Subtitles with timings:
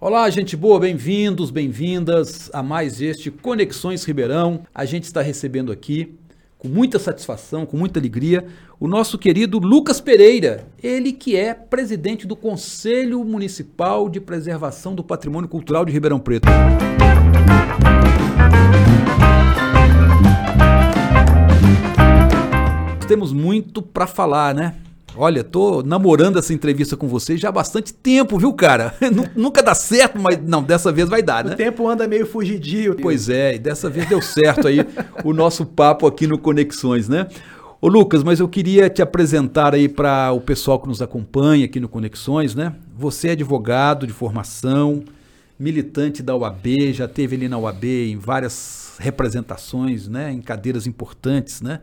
[0.00, 4.60] Olá, gente boa, bem-vindos, bem-vindas a mais este Conexões Ribeirão.
[4.72, 6.16] A gente está recebendo aqui,
[6.56, 8.46] com muita satisfação, com muita alegria,
[8.78, 15.02] o nosso querido Lucas Pereira, ele que é presidente do Conselho Municipal de Preservação do
[15.02, 16.46] Patrimônio Cultural de Ribeirão Preto.
[23.08, 24.76] Temos muito para falar, né?
[25.16, 28.94] Olha, tô namorando essa entrevista com você já há bastante tempo, viu, cara?
[29.34, 31.54] Nunca dá certo, mas não, dessa vez vai dar, né?
[31.54, 32.96] O tempo anda meio fugidio.
[33.00, 34.78] Pois é, e dessa vez deu certo aí
[35.24, 37.26] o nosso papo aqui no Conexões, né?
[37.80, 41.78] Ô Lucas, mas eu queria te apresentar aí para o pessoal que nos acompanha aqui
[41.78, 42.74] no Conexões, né?
[42.96, 45.04] Você é advogado de formação,
[45.58, 50.32] militante da UAB, já teve ali na UAB em várias representações, né?
[50.32, 51.80] Em cadeiras importantes, né?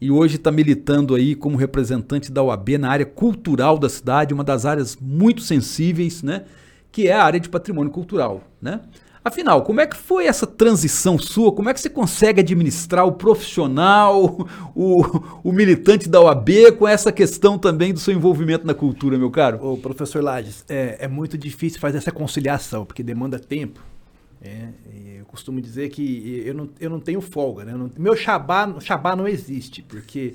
[0.00, 4.44] E hoje está militando aí como representante da UAB na área cultural da cidade, uma
[4.44, 6.44] das áreas muito sensíveis, né?
[6.92, 8.80] Que é a área de patrimônio cultural, né?
[9.24, 11.52] Afinal, como é que foi essa transição sua?
[11.52, 15.02] Como é que você consegue administrar o profissional, o,
[15.44, 19.58] o militante da OAB com essa questão também do seu envolvimento na cultura, meu caro?
[19.62, 23.80] Ô, professor Lages, é, é muito difícil fazer essa conciliação, porque demanda tempo.
[24.40, 24.68] É,
[25.18, 27.72] eu costumo dizer que eu não, eu não tenho folga, né?
[27.72, 28.66] Não, meu xabá
[29.16, 30.34] não existe, porque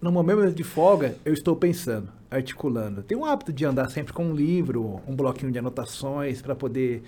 [0.00, 3.02] no momento de folga eu estou pensando, articulando.
[3.02, 7.02] Tenho o hábito de andar sempre com um livro, um bloquinho de anotações para poder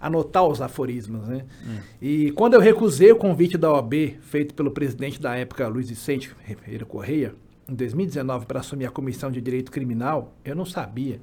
[0.00, 1.44] anotar os aforismos, né?
[1.66, 1.78] Hum.
[2.00, 6.28] E quando eu recusei o convite da OAB, feito pelo presidente da época, Luiz Vicente
[6.28, 7.34] Ferreira Correia,
[7.68, 11.20] em 2019, para assumir a Comissão de Direito Criminal, eu não sabia,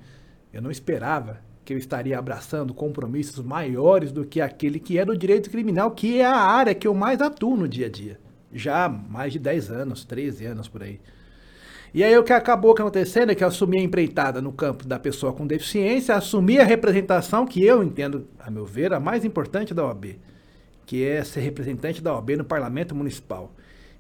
[0.54, 5.18] eu não esperava que eu estaria abraçando compromissos maiores do que aquele que é do
[5.18, 8.20] direito criminal, que é a área que eu mais atuo no dia a dia.
[8.54, 11.02] Já há mais de 10 anos, 13 anos por aí.
[11.92, 15.00] E aí o que acabou acontecendo é que eu assumi a empreitada no campo da
[15.00, 19.74] pessoa com deficiência, assumi a representação que eu entendo, a meu ver, a mais importante
[19.74, 20.18] da OAB,
[20.86, 23.52] que é ser representante da OAB no Parlamento Municipal.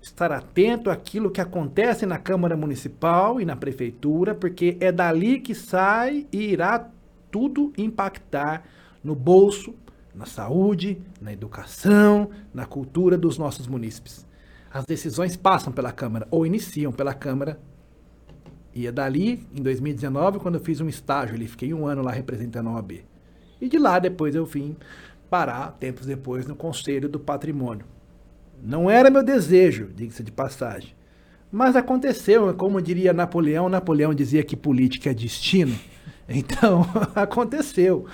[0.01, 5.55] Estar atento àquilo que acontece na Câmara Municipal e na Prefeitura, porque é dali que
[5.55, 6.91] sai e irá
[7.35, 8.63] tudo impactar
[9.03, 9.75] no bolso,
[10.15, 14.25] na saúde, na educação, na cultura dos nossos munícipes.
[14.71, 17.59] As decisões passam pela Câmara ou iniciam pela Câmara.
[18.73, 22.69] E é dali, em 2019, quando eu fiz um estágio fiquei um ano lá representando
[22.69, 23.03] a OAB.
[23.59, 24.77] E de lá depois eu vim
[25.29, 27.85] parar, tempos depois, no Conselho do Patrimônio.
[28.63, 30.95] Não era meu desejo, diga-se de passagem.
[31.51, 35.77] Mas aconteceu, como diria Napoleão, Napoleão dizia que política é destino.
[36.29, 38.05] Então, aconteceu.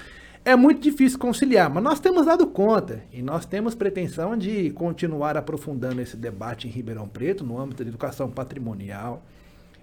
[0.43, 5.37] É muito difícil conciliar, mas nós temos dado conta e nós temos pretensão de continuar
[5.37, 9.21] aprofundando esse debate em Ribeirão Preto, no âmbito da educação patrimonial,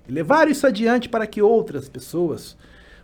[0.09, 2.57] e levar isso adiante para que outras pessoas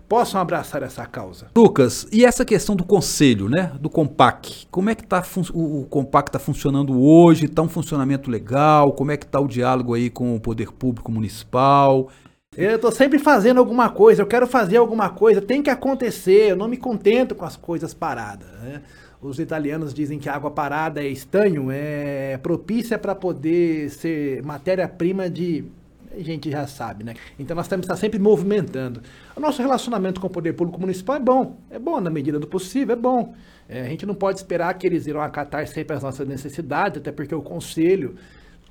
[0.08, 1.46] possam abraçar essa causa.
[1.56, 4.66] Lucas, e essa questão do conselho, né, do Compac?
[4.70, 7.46] Como é que tá o, o Compac está funcionando hoje?
[7.46, 8.92] Está um funcionamento legal?
[8.92, 12.10] Como é que está o diálogo aí com o poder público municipal?
[12.56, 16.56] Eu tô sempre fazendo alguma coisa, eu quero fazer alguma coisa, tem que acontecer, eu
[16.56, 18.48] não me contento com as coisas paradas.
[18.62, 18.80] Né?
[19.20, 25.64] Os italianos dizem que água parada é estanho, é propícia para poder ser matéria-prima de.
[26.12, 27.14] A gente já sabe, né?
[27.36, 29.02] Então nós temos que estar sempre movimentando.
[29.34, 32.46] O nosso relacionamento com o poder público municipal é bom, é bom na medida do
[32.46, 33.34] possível, é bom.
[33.68, 37.10] É, a gente não pode esperar que eles irão acatar sempre as nossas necessidades, até
[37.10, 38.14] porque o conselho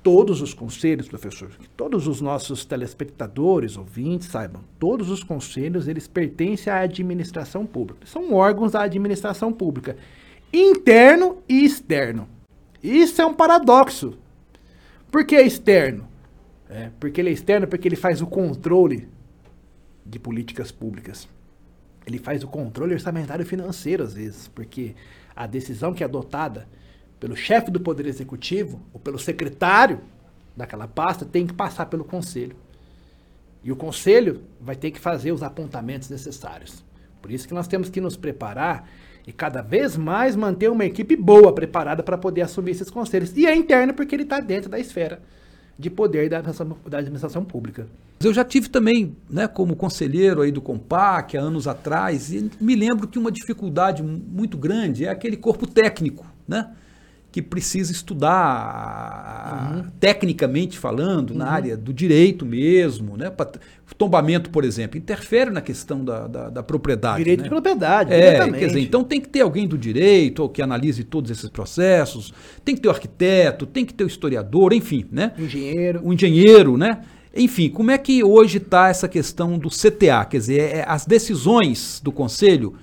[0.04, 6.06] todos os conselhos, professor, que todos os nossos telespectadores, ouvintes saibam, todos os conselhos, eles
[6.06, 8.06] pertencem à administração pública.
[8.06, 9.96] São órgãos da administração pública,
[10.52, 12.28] interno e externo.
[12.82, 14.18] Isso é um paradoxo.
[15.10, 16.06] Por que externo?
[16.68, 19.08] É, porque ele é externo porque ele faz o controle
[20.04, 21.26] de políticas públicas.
[22.06, 24.94] Ele faz o controle orçamentário financeiro, às vezes, porque
[25.34, 26.68] a decisão que é adotada
[27.24, 29.98] pelo chefe do Poder Executivo ou pelo secretário
[30.54, 32.54] daquela pasta tem que passar pelo Conselho.
[33.62, 36.84] E o Conselho vai ter que fazer os apontamentos necessários.
[37.22, 38.86] Por isso que nós temos que nos preparar
[39.26, 43.34] e cada vez mais manter uma equipe boa preparada para poder assumir esses conselhos.
[43.34, 45.22] E é interno porque ele está dentro da esfera
[45.78, 47.86] de poder da administração, da administração pública.
[48.22, 52.76] Eu já tive também, né, como conselheiro aí do Compac há anos atrás, e me
[52.76, 56.70] lembro que uma dificuldade muito grande é aquele corpo técnico, né?
[57.34, 59.90] Que precisa estudar uhum.
[59.98, 61.38] tecnicamente falando, uhum.
[61.38, 63.28] na área do direito mesmo, né?
[63.98, 67.18] Tombamento, por exemplo, interfere na questão da, da, da propriedade.
[67.18, 67.42] Direito né?
[67.42, 71.28] de propriedade, é, quer dizer, então tem que ter alguém do direito que analise todos
[71.28, 72.32] esses processos,
[72.64, 75.32] tem que ter o arquiteto, tem que ter o historiador, enfim, né?
[75.36, 76.02] Engenheiro.
[76.04, 77.00] O engenheiro, né?
[77.34, 80.24] Enfim, como é que hoje está essa questão do CTA?
[80.24, 82.76] Quer dizer, é, as decisões do conselho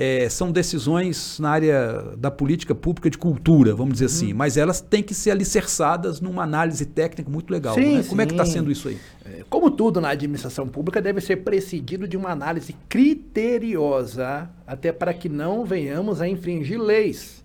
[0.00, 4.80] é, são decisões na área da política pública de cultura, vamos dizer assim, mas elas
[4.80, 7.74] têm que ser alicerçadas numa análise técnica muito legal.
[7.74, 8.04] Sim, né?
[8.04, 8.52] Como é que está sim.
[8.52, 8.96] sendo isso aí?
[9.24, 15.12] É, Como tudo na administração pública, deve ser precedido de uma análise criteriosa, até para
[15.12, 17.42] que não venhamos a infringir leis.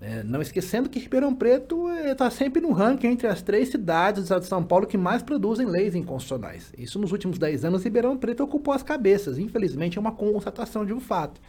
[0.00, 4.24] É, não esquecendo que Ribeirão Preto está sempre no ranking entre as três cidades do
[4.24, 6.72] estado de São Paulo que mais produzem leis inconstitucionais.
[6.78, 9.36] Isso nos últimos 10 anos, Ribeirão Preto ocupou as cabeças.
[9.36, 11.40] Infelizmente, é uma constatação de um fato.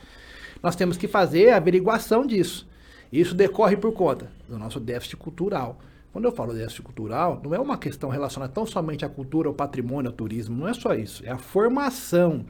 [0.64, 2.66] Nós temos que fazer a averiguação disso.
[3.12, 5.78] Isso decorre por conta do nosso déficit cultural.
[6.14, 9.54] Quando eu falo déficit cultural, não é uma questão relacionada tão somente à cultura, ao
[9.54, 11.22] patrimônio, ao turismo, não é só isso.
[11.26, 12.46] É a formação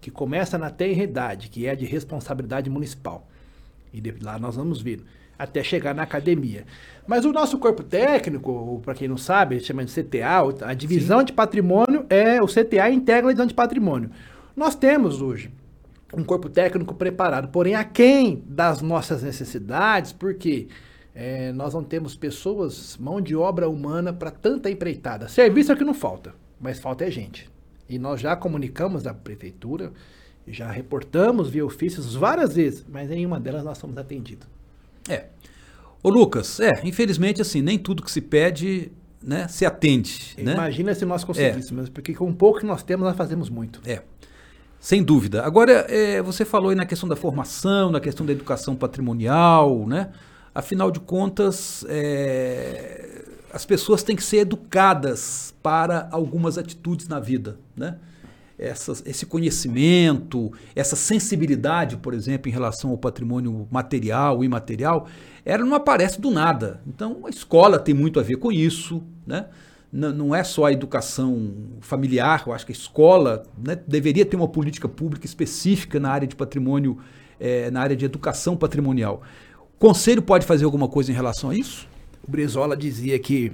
[0.00, 3.28] que começa na tenra idade, que é de responsabilidade municipal.
[3.92, 5.04] E de lá nós vamos vir
[5.38, 6.64] até chegar na academia.
[7.06, 11.26] Mas o nosso corpo técnico, para quem não sabe, chama de CTA, a divisão Sim.
[11.26, 14.10] de patrimônio é o CTA integra a divisão de patrimônio.
[14.56, 15.50] Nós temos hoje
[16.14, 20.68] um corpo técnico preparado, porém aquém das nossas necessidades, porque
[21.14, 25.28] é, nós não temos pessoas, mão de obra humana para tanta empreitada.
[25.28, 27.50] Serviço é que não falta, mas falta é gente.
[27.88, 29.92] E nós já comunicamos à prefeitura,
[30.46, 34.46] já reportamos via ofícios várias vezes, mas em uma delas nós somos atendidos.
[35.08, 35.26] É.
[36.02, 40.52] Ô Lucas, é, infelizmente assim, nem tudo que se pede, né, se atende, né?
[40.52, 41.90] Imagina se nós conseguíssemos, é.
[41.90, 43.80] porque com o pouco que nós temos, nós fazemos muito.
[43.84, 44.02] É.
[44.80, 45.44] Sem dúvida.
[45.44, 50.10] Agora, é, você falou aí na questão da formação, na questão da educação patrimonial, né?
[50.54, 57.58] Afinal de contas, é, as pessoas têm que ser educadas para algumas atitudes na vida,
[57.76, 57.96] né?
[58.58, 65.06] Essas, esse conhecimento, essa sensibilidade, por exemplo, em relação ao patrimônio material e imaterial,
[65.44, 66.80] ela não aparece do nada.
[66.84, 69.46] Então, a escola tem muito a ver com isso, né?
[69.92, 74.48] Não é só a educação familiar, eu acho que a escola né, deveria ter uma
[74.48, 76.98] política pública específica na área de patrimônio,
[77.40, 79.22] é, na área de educação patrimonial.
[79.74, 81.88] O conselho pode fazer alguma coisa em relação a isso?
[82.26, 83.52] O Brizola dizia que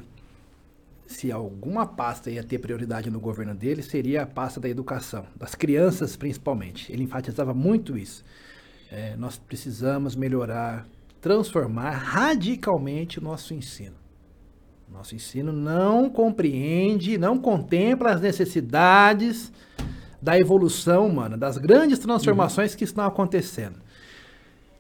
[1.07, 5.55] se alguma pasta ia ter prioridade no governo dele, seria a pasta da educação, das
[5.55, 6.93] crianças principalmente.
[6.93, 8.25] Ele enfatizava muito isso.
[8.91, 10.87] É, nós precisamos melhorar,
[11.21, 14.04] transformar radicalmente o nosso ensino.
[14.91, 19.53] Nosso ensino não compreende, não contempla as necessidades
[20.21, 22.79] da evolução humana, das grandes transformações uhum.
[22.79, 23.83] que estão acontecendo.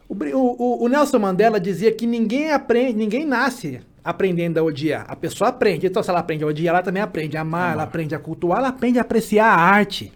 [0.08, 5.06] O, o, o, Nelson Mandela dizia que ninguém aprende, ninguém nasce aprendendo a odiar.
[5.08, 5.86] A pessoa aprende.
[5.86, 7.72] Então, se ela aprende a odiar, ela também aprende a amar, amar.
[7.72, 10.12] ela aprende a cultuar, ela aprende a apreciar a arte.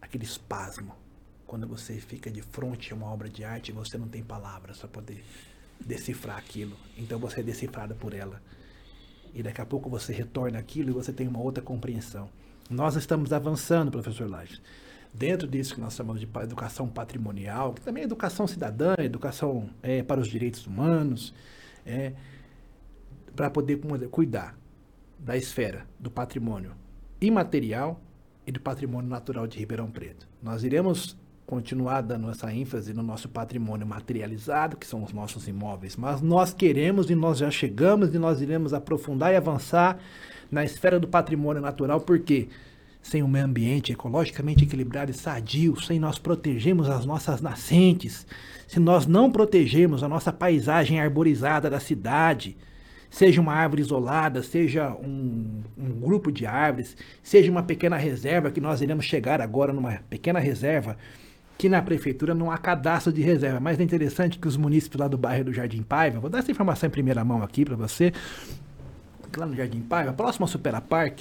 [0.00, 0.92] Aquele espasmo.
[1.46, 4.88] Quando você fica de frente a uma obra de arte, você não tem palavras para
[4.88, 5.24] poder
[5.84, 6.76] decifrar aquilo.
[6.96, 8.40] Então você é decifrado por ela.
[9.34, 12.28] E daqui a pouco você retorna aquilo e você tem uma outra compreensão.
[12.70, 14.60] Nós estamos avançando, professor Lages.
[15.12, 20.02] Dentro disso que nós chamamos de educação patrimonial, que também é educação cidadã, educação é,
[20.02, 21.32] para os direitos humanos,
[21.84, 22.12] é,
[23.34, 23.78] para poder
[24.10, 24.58] cuidar
[25.18, 26.72] da esfera do patrimônio
[27.20, 28.00] imaterial
[28.46, 30.28] e do patrimônio natural de Ribeirão Preto.
[30.42, 35.96] Nós iremos continuar dando essa ênfase no nosso patrimônio materializado, que são os nossos imóveis,
[35.96, 39.98] mas nós queremos e nós já chegamos e nós iremos aprofundar e avançar
[40.50, 42.48] na esfera do patrimônio natural, porque
[43.00, 48.26] sem um meio ambiente ecologicamente equilibrado e sadio, sem nós protegermos as nossas nascentes,
[48.66, 52.56] se nós não protegermos a nossa paisagem arborizada da cidade,
[53.08, 58.60] seja uma árvore isolada, seja um, um, grupo de árvores, seja uma pequena reserva, que
[58.60, 60.96] nós iremos chegar agora numa pequena reserva,
[61.58, 63.60] que na prefeitura não há cadastro de reserva.
[63.60, 66.50] Mas é interessante que os munícipes lá do bairro do Jardim Paiva, vou dar essa
[66.50, 68.12] informação em primeira mão aqui para você,
[69.36, 71.20] lá no Jardim Paiva, próximo ao Supera Park,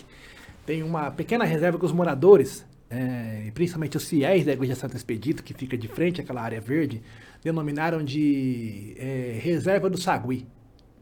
[0.65, 5.43] tem uma pequena reserva que os moradores, é, principalmente os fiéis da Igreja Santo Expedito,
[5.43, 7.01] que fica de frente àquela área verde,
[7.43, 10.47] denominaram de é, Reserva do Sagui,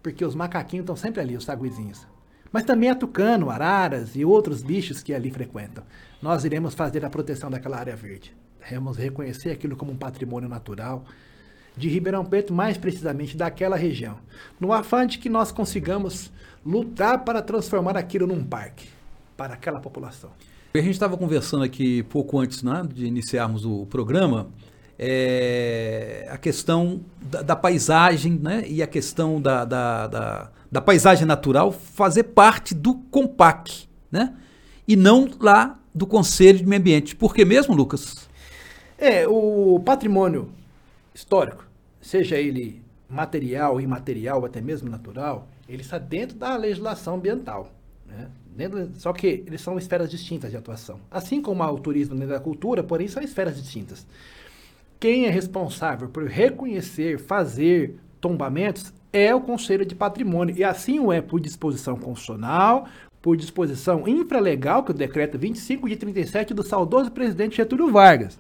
[0.02, 2.06] porque os macaquinhos estão sempre ali, os saguizinhos.
[2.52, 5.84] Mas também a tucano, araras e outros bichos que ali frequentam.
[6.22, 8.36] Nós iremos fazer a proteção daquela área verde.
[8.72, 11.06] Vamos reconhecer aquilo como um patrimônio natural
[11.76, 14.18] de Ribeirão Preto, mais precisamente daquela região,
[14.60, 16.32] no afã de que nós consigamos
[16.66, 18.88] lutar para transformar aquilo num parque
[19.36, 20.30] para aquela população.
[20.74, 24.48] A gente estava conversando aqui pouco antes né, de iniciarmos o programa,
[24.98, 31.26] é, a questão da, da, paisagem né, e a questão da, da, da, da paisagem
[31.26, 34.34] natural fazer parte do COMPAC, né?
[34.88, 37.16] E não lá do Conselho de Meio Ambiente.
[37.16, 38.28] Por que mesmo, Lucas?
[39.04, 40.50] É, o patrimônio
[41.14, 41.68] histórico,
[42.00, 47.70] seja ele material, imaterial, até mesmo natural, ele está dentro da legislação ambiental.
[48.08, 48.30] Né?
[48.56, 51.02] Dentro, só que eles são esferas distintas de atuação.
[51.12, 54.08] Assim como o turismo dentro da cultura, porém são esferas distintas.
[55.02, 60.56] quem é responsável por reconhecer, fazer tombamentos é o Conselho de Patrimônio.
[60.58, 62.88] E assim o é por disposição constitucional,
[63.22, 68.40] por disposição infralegal, que é o decreto 25 de 37 do saudoso presidente Getúlio Vargas,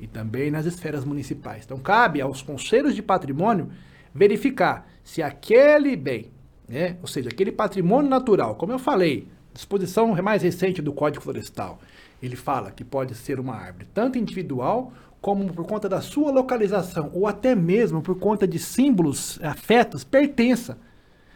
[0.00, 1.64] e também nas esferas municipais.
[1.64, 3.70] Então, cabe aos conselhos de patrimônio
[4.14, 6.30] verificar se aquele bem,
[6.68, 11.80] né, ou seja, aquele patrimônio natural, como eu falei, disposição mais recente do Código Florestal,
[12.22, 17.10] ele fala que pode ser uma árvore tanto individual como por conta da sua localização
[17.12, 20.78] ou até mesmo por conta de símbolos, afetos, pertença.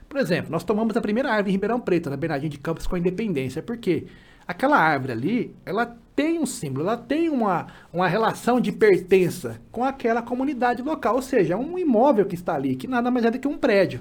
[0.08, 2.94] Por exemplo, nós tomamos a primeira árvore em Ribeirão Preto, na Bernardinho de Campos com
[2.94, 4.06] a Independência, porque
[4.46, 9.82] aquela árvore ali, ela tem um símbolo, ela tem uma, uma relação de pertença com
[9.84, 13.30] aquela comunidade local, ou seja, é um imóvel que está ali, que nada mais é
[13.30, 14.00] do que um prédio.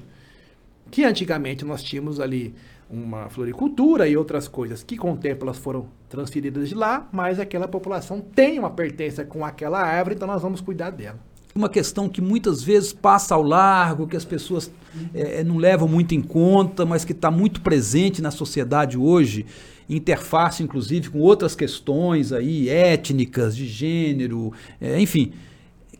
[0.89, 2.53] Que antigamente nós tínhamos ali
[2.89, 7.39] uma floricultura e outras coisas que com o tempo elas foram transferidas de lá, mas
[7.39, 11.17] aquela população tem uma pertença com aquela árvore, então nós vamos cuidar dela.
[11.55, 14.71] Uma questão que muitas vezes passa ao largo, que as pessoas
[15.13, 19.45] é, não levam muito em conta, mas que está muito presente na sociedade hoje,
[19.95, 25.33] interface inclusive com outras questões aí étnicas, de gênero, é, enfim,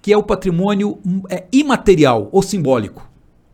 [0.01, 3.09] que é o patrimônio é, imaterial ou simbólico.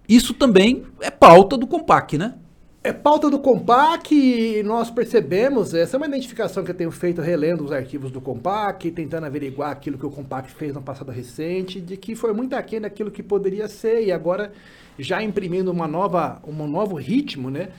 [0.08, 2.36] Isso também é pauta do Compac, né?
[2.84, 7.22] É pauta do Compac e nós percebemos, essa é uma identificação que eu tenho feito
[7.22, 11.82] relendo os arquivos do Compac, tentando averiguar aquilo que o Compac fez no passado recente,
[11.82, 14.54] de que foi muito aquém daquilo que poderia ser e agora
[14.98, 17.70] já imprimindo uma nova, um novo ritmo, né?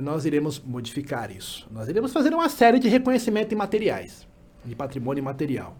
[0.00, 1.66] Nós iremos modificar isso.
[1.70, 4.26] Nós iremos fazer uma série de reconhecimento em materiais,
[4.64, 5.76] de patrimônio imaterial.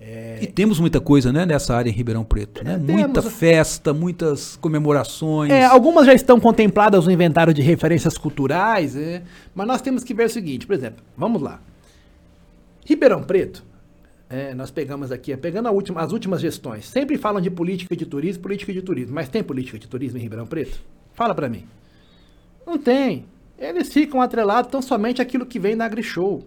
[0.00, 0.38] É...
[0.40, 2.62] E temos muita coisa né, nessa área em Ribeirão Preto.
[2.62, 2.74] Né?
[2.74, 5.50] É, Muita festa, muitas comemorações.
[5.50, 9.22] É, algumas já estão contempladas no inventário de referências culturais, é,
[9.54, 11.60] mas nós temos que ver o seguinte, por exemplo, vamos lá.
[12.86, 13.64] Ribeirão Preto,
[14.30, 18.42] é, nós pegamos aqui, pegando última, as últimas gestões, sempre falam de política de turismo,
[18.42, 20.78] política de turismo, mas tem política de turismo em Ribeirão Preto?
[21.12, 21.64] Fala para mim.
[22.64, 23.24] Não tem.
[23.58, 26.44] Eles ficam atrelados tão somente aquilo que vem na AgriShow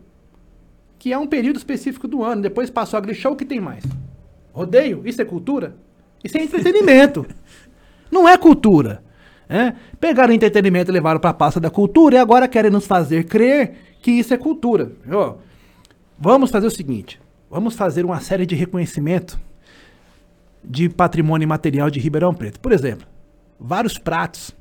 [1.01, 2.43] que é um período específico do ano.
[2.43, 3.83] Depois passou a agrishow, o que tem mais?
[4.53, 5.01] Rodeio?
[5.03, 5.75] Isso é cultura?
[6.23, 7.25] Isso é entretenimento.
[8.11, 9.03] Não é cultura.
[9.49, 9.73] É?
[9.99, 13.23] Pegaram o entretenimento e levaram para a pasta da cultura e agora querem nos fazer
[13.23, 14.91] crer que isso é cultura.
[16.19, 19.39] Vamos fazer o seguinte: vamos fazer uma série de reconhecimento
[20.63, 22.59] de patrimônio material de Ribeirão Preto.
[22.59, 23.07] Por exemplo,
[23.59, 24.55] vários pratos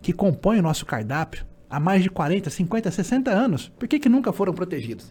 [0.00, 3.72] que compõem o nosso cardápio há mais de 40, 50, 60 anos.
[3.78, 5.10] Por que, que nunca foram protegidos?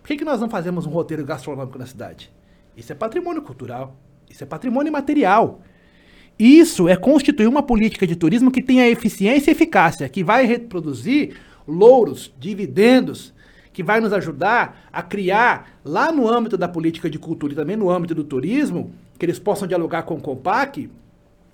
[0.00, 2.32] Por que, que nós não fazemos um roteiro gastronômico na cidade?
[2.74, 3.94] Isso é patrimônio cultural.
[4.28, 5.60] Isso é patrimônio material.
[6.38, 11.36] Isso é constituir uma política de turismo que tenha eficiência e eficácia, que vai reproduzir
[11.66, 13.34] louros, dividendos,
[13.70, 17.76] que vai nos ajudar a criar, lá no âmbito da política de cultura e também
[17.76, 20.90] no âmbito do turismo, que eles possam dialogar com o COMPAC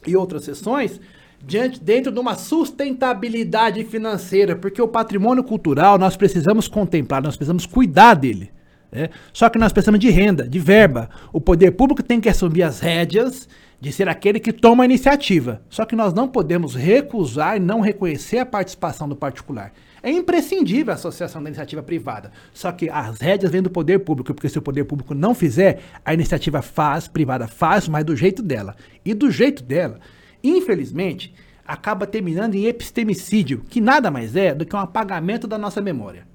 [0.06, 1.00] e outras sessões,
[1.46, 7.66] diante, dentro de uma sustentabilidade financeira, porque o patrimônio cultural nós precisamos contemplar, nós precisamos
[7.66, 8.50] cuidar dele.
[8.90, 9.10] Né?
[9.32, 11.10] Só que nós precisamos de renda, de verba.
[11.32, 13.48] O poder público tem que assumir as rédeas
[13.80, 15.60] de ser aquele que toma a iniciativa.
[15.68, 19.72] Só que nós não podemos recusar e não reconhecer a participação do particular.
[20.02, 22.30] É imprescindível a associação da iniciativa privada.
[22.52, 25.80] Só que as rédeas vêm do poder público, porque se o poder público não fizer,
[26.04, 28.76] a iniciativa faz, privada faz, mas do jeito dela.
[29.04, 29.98] E do jeito dela,
[30.44, 31.34] infelizmente,
[31.66, 36.26] acaba terminando em epistemicídio, que nada mais é do que um apagamento da nossa memória.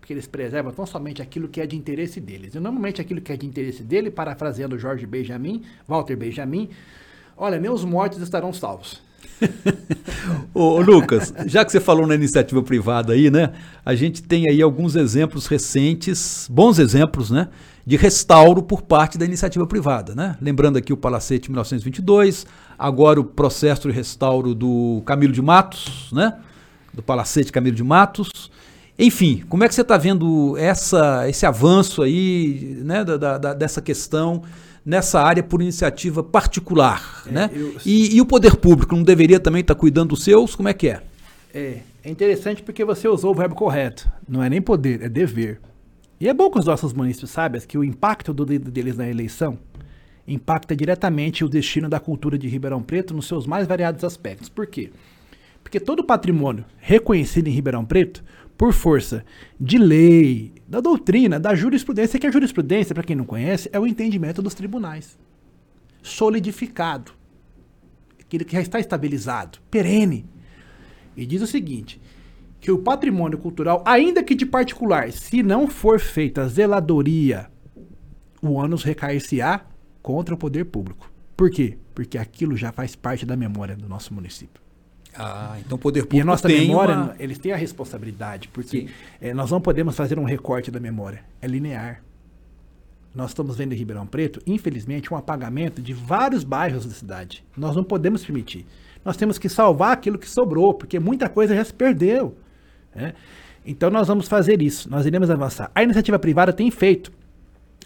[0.00, 2.54] Porque eles preservam tão somente aquilo que é de interesse deles.
[2.54, 6.70] E normalmente aquilo que é de interesse dele, parafraseando Jorge Benjamin, Walter Benjamin,
[7.36, 9.02] olha, meus mortos estarão salvos.
[10.54, 13.52] Ô, Lucas, já que você falou na iniciativa privada aí, né?
[13.84, 17.48] A gente tem aí alguns exemplos recentes, bons exemplos, né?
[17.84, 20.36] De restauro por parte da iniciativa privada, né?
[20.40, 22.46] Lembrando aqui o Palacete 1922,
[22.78, 26.34] agora o processo de restauro do Camilo de Matos, né?
[26.92, 28.50] Do Palacete Camilo de Matos.
[28.98, 33.04] Enfim, como é que você está vendo essa, esse avanço aí, né?
[33.04, 34.42] Da, da, dessa questão
[34.86, 37.24] nessa área por iniciativa particular.
[37.26, 37.50] É, né?
[37.52, 40.54] Eu, e, e, o poder público não deveria também estar tá cuidando dos seus?
[40.54, 41.02] Como é que é?
[41.52, 44.08] É, é interessante porque você usou o verbo correto.
[44.28, 45.60] Não é nem poder, é dever.
[46.20, 49.08] E é bom que os nossos municípios saibam que o impacto do dedo deles na
[49.08, 49.58] eleição
[50.26, 54.48] impacta diretamente o destino da cultura de Ribeirão Preto nos seus mais variados aspectos.
[54.48, 54.90] Por quê?
[55.62, 58.22] Porque todo patrimônio reconhecido em Ribeirão Preto
[58.56, 59.24] por força
[59.60, 63.86] de lei, da doutrina, da jurisprudência, que a jurisprudência, para quem não conhece, é o
[63.86, 65.18] entendimento dos tribunais.
[66.02, 67.12] Solidificado.
[68.20, 70.26] Aquele que já está estabilizado, perene.
[71.16, 72.00] E diz o seguinte:
[72.60, 77.48] que o patrimônio cultural, ainda que de particular, se não for feita zeladoria,
[78.42, 79.64] o ânus recair-se-á
[80.02, 81.10] contra o poder público.
[81.36, 81.78] Por quê?
[81.94, 84.65] Porque aquilo já faz parte da memória do nosso município.
[85.18, 87.16] Ah, então o poder público E a nossa memória, uma...
[87.18, 88.88] eles têm a responsabilidade, porque
[89.20, 91.24] eh, nós não podemos fazer um recorte da memória.
[91.40, 92.02] É linear.
[93.14, 97.42] Nós estamos vendo em Ribeirão Preto, infelizmente, um apagamento de vários bairros da cidade.
[97.56, 98.66] Nós não podemos permitir.
[99.02, 102.36] Nós temos que salvar aquilo que sobrou, porque muita coisa já se perdeu.
[102.94, 103.14] né?
[103.64, 105.70] Então nós vamos fazer isso, nós iremos avançar.
[105.74, 107.10] A iniciativa privada tem feito,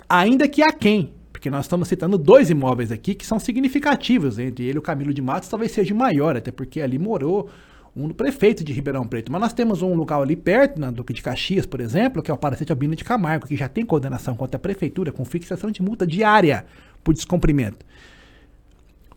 [0.09, 4.67] ainda que a quem, porque nós estamos citando dois imóveis aqui que são significativos, entre
[4.67, 7.49] ele o Camilo de Matos talvez seja maior, até porque ali morou
[7.97, 9.33] um do prefeito de Ribeirão Preto.
[9.33, 12.35] Mas nós temos um local ali perto, na Duque de Caxias, por exemplo, que é
[12.35, 15.81] o Palacete Albino de Camargo, que já tem condenação contra a prefeitura com fixação de
[15.81, 16.67] multa diária
[17.03, 17.87] por descumprimento.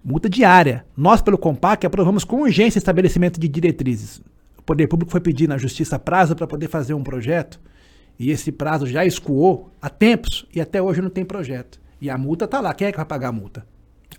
[0.01, 0.86] Multa diária.
[0.96, 4.22] Nós, pelo Compac, aprovamos com urgência estabelecimento de diretrizes.
[4.58, 7.60] O Poder Público foi pedir na Justiça prazo para poder fazer um projeto,
[8.18, 11.83] e esse prazo já escoou há tempos, e até hoje não tem projeto.
[12.03, 12.74] E a multa está lá.
[12.74, 13.65] Quem é que vai pagar a multa?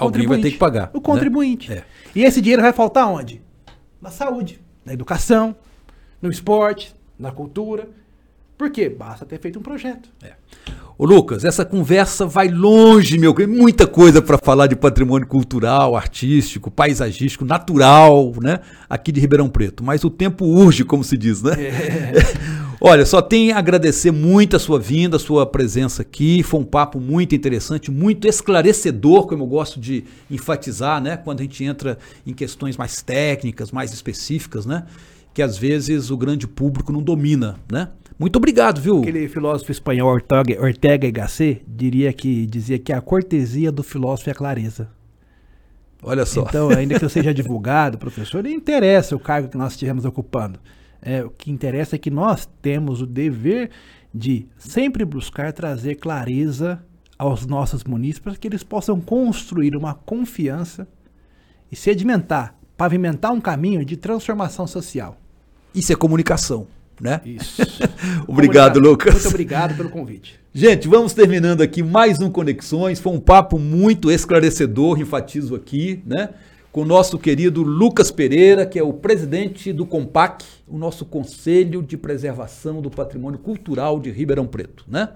[0.00, 0.50] O Alguém vai ter contribuinte.
[0.54, 1.02] que pagar, O né?
[1.04, 1.70] contribuinte.
[1.70, 1.84] É.
[2.14, 3.42] E esse dinheiro vai faltar onde?
[4.00, 5.54] Na saúde, na educação,
[6.22, 7.86] no esporte, na cultura.
[8.56, 8.88] Por quê?
[8.88, 10.08] Basta ter feito um projeto.
[10.96, 13.34] Ô Lucas, essa conversa vai longe, meu.
[13.34, 18.60] Tem muita coisa para falar de patrimônio cultural, artístico, paisagístico, natural, né?
[18.88, 19.84] Aqui de Ribeirão Preto.
[19.84, 21.52] Mas o tempo urge, como se diz, né?
[22.86, 26.42] Olha, só tenho a agradecer muito a sua vinda, a sua presença aqui.
[26.42, 31.16] Foi um papo muito interessante, muito esclarecedor, como eu gosto de enfatizar, né?
[31.16, 34.84] Quando a gente entra em questões mais técnicas, mais específicas, né?
[35.32, 37.88] Que às vezes o grande público não domina, né?
[38.18, 39.00] Muito obrigado, viu?
[39.00, 44.28] Aquele filósofo espanhol Ortega, Ortega y Gasset diria que dizia que a cortesia do filósofo
[44.28, 44.90] é a clareza.
[46.02, 46.42] Olha só.
[46.42, 50.60] Então, ainda que eu seja advogado, professor, não interessa o cargo que nós estivemos ocupando.
[51.06, 53.70] É, o que interessa é que nós temos o dever
[54.12, 56.82] de sempre buscar trazer clareza
[57.18, 60.88] aos nossos munícipes para que eles possam construir uma confiança
[61.70, 65.18] e sedimentar, pavimentar um caminho de transformação social.
[65.74, 66.66] Isso é comunicação,
[66.98, 67.20] né?
[67.22, 67.60] Isso.
[68.26, 69.12] Obrigado, Lucas.
[69.12, 70.40] Muito obrigado pelo convite.
[70.54, 72.98] Gente, vamos terminando aqui mais um Conexões.
[72.98, 76.30] Foi um papo muito esclarecedor, enfatizo aqui, né?
[76.74, 81.80] Com o nosso querido Lucas Pereira, que é o presidente do COMPAC, o nosso Conselho
[81.80, 85.10] de Preservação do Patrimônio Cultural de Ribeirão Preto, né?